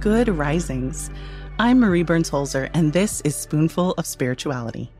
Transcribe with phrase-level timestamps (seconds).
[0.00, 1.10] Good risings.
[1.58, 4.90] I'm Marie Burns Holzer, and this is Spoonful of Spirituality.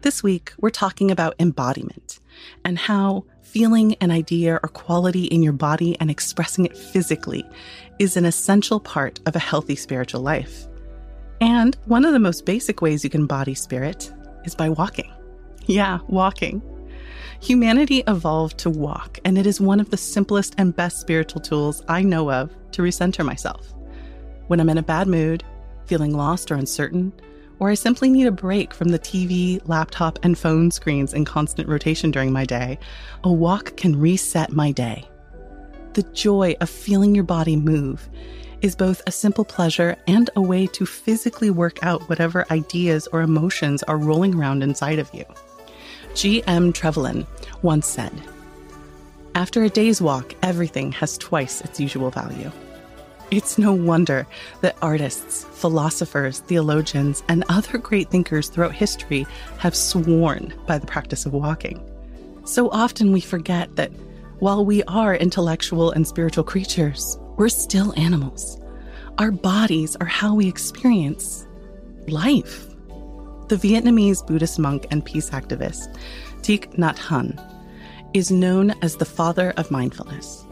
[0.00, 2.18] This week, we're talking about embodiment
[2.64, 7.48] and how feeling an idea or quality in your body and expressing it physically
[8.00, 10.66] is an essential part of a healthy spiritual life.
[11.40, 14.12] And one of the most basic ways you can embody spirit
[14.44, 15.12] is by walking.
[15.66, 16.60] Yeah, walking.
[17.44, 21.82] Humanity evolved to walk, and it is one of the simplest and best spiritual tools
[21.88, 23.74] I know of to recenter myself.
[24.46, 25.44] When I'm in a bad mood,
[25.84, 27.12] feeling lost or uncertain,
[27.58, 31.68] or I simply need a break from the TV, laptop, and phone screens in constant
[31.68, 32.78] rotation during my day,
[33.24, 35.06] a walk can reset my day.
[35.92, 38.08] The joy of feeling your body move
[38.62, 43.20] is both a simple pleasure and a way to physically work out whatever ideas or
[43.20, 45.26] emotions are rolling around inside of you.
[46.14, 46.72] G.M.
[46.72, 47.26] Trevelyan
[47.62, 48.12] once said,
[49.34, 52.50] After a day's walk, everything has twice its usual value.
[53.30, 54.26] It's no wonder
[54.60, 59.26] that artists, philosophers, theologians, and other great thinkers throughout history
[59.58, 61.82] have sworn by the practice of walking.
[62.44, 63.90] So often we forget that
[64.38, 68.60] while we are intellectual and spiritual creatures, we're still animals.
[69.18, 71.46] Our bodies are how we experience
[72.06, 72.73] life.
[73.54, 75.96] The Vietnamese Buddhist monk and peace activist
[76.40, 77.38] Thich Nhat Hanh
[78.12, 80.44] is known as the father of mindfulness.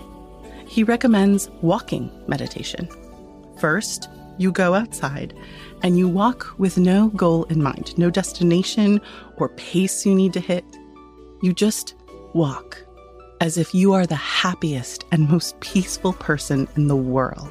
[0.69, 2.89] He recommends walking meditation.
[3.59, 5.35] First, you go outside
[5.83, 9.01] and you walk with no goal in mind, no destination
[9.37, 10.65] or pace you need to hit.
[11.43, 11.97] You just
[12.35, 12.87] walk
[13.41, 17.51] as if you are the happiest and most peaceful person in the world.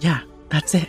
[0.00, 0.88] Yeah, that's it.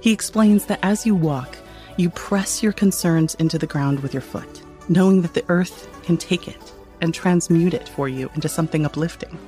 [0.00, 1.58] He explains that as you walk,
[1.96, 6.16] you press your concerns into the ground with your foot, knowing that the earth can
[6.16, 9.38] take it and transmute it for you into something uplifting.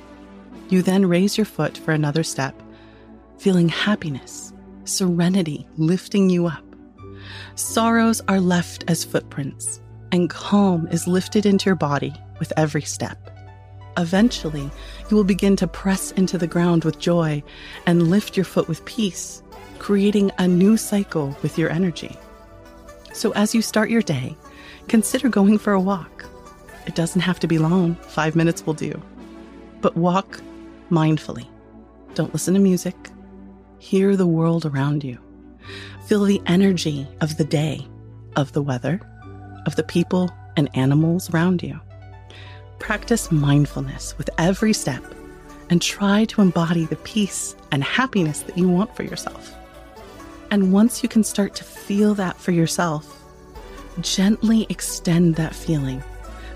[0.69, 2.59] You then raise your foot for another step,
[3.37, 4.53] feeling happiness,
[4.83, 6.63] serenity lifting you up.
[7.55, 13.29] Sorrows are left as footprints, and calm is lifted into your body with every step.
[13.97, 14.69] Eventually,
[15.09, 17.41] you will begin to press into the ground with joy
[17.85, 19.41] and lift your foot with peace,
[19.79, 22.17] creating a new cycle with your energy.
[23.15, 24.35] So, as you start your day,
[24.89, 26.25] consider going for a walk.
[26.85, 29.01] It doesn't have to be long, five minutes will do.
[29.79, 30.41] But walk
[30.91, 31.47] mindfully.
[32.13, 32.93] Don't listen to music.
[33.79, 35.17] Hear the world around you.
[36.07, 37.87] Feel the energy of the day,
[38.35, 38.99] of the weather,
[39.65, 41.79] of the people and animals around you.
[42.79, 45.03] Practice mindfulness with every step
[45.69, 49.55] and try to embody the peace and happiness that you want for yourself.
[50.51, 53.23] And once you can start to feel that for yourself,
[54.01, 56.03] gently extend that feeling,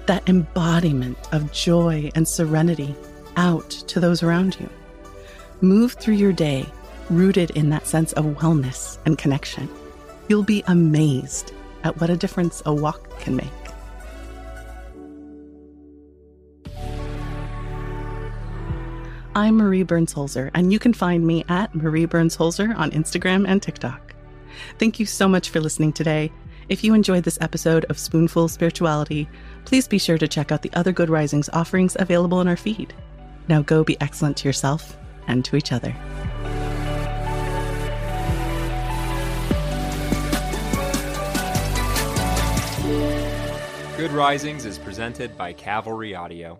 [0.06, 2.96] that embodiment of joy and serenity
[3.38, 4.70] out to those around you.
[5.62, 6.66] Move through your day
[7.10, 9.68] rooted in that sense of wellness and connection.
[10.28, 13.59] You'll be amazed at what a difference a walk can make.
[19.36, 23.48] I'm Marie Burns Holzer, and you can find me at Marie Burns Holzer on Instagram
[23.48, 24.16] and TikTok.
[24.80, 26.32] Thank you so much for listening today.
[26.68, 29.30] If you enjoyed this episode of Spoonful Spirituality,
[29.66, 32.92] please be sure to check out the other Good Risings offerings available in our feed.
[33.48, 34.98] Now go be excellent to yourself
[35.28, 35.96] and to each other.
[43.96, 46.60] Good Risings is presented by Cavalry Audio.